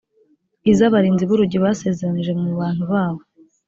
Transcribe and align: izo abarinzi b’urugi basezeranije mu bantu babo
izo 0.71 0.83
abarinzi 0.89 1.23
b’urugi 1.29 1.57
basezeranije 1.63 2.31
mu 2.41 2.51
bantu 2.59 2.83
babo 2.91 3.21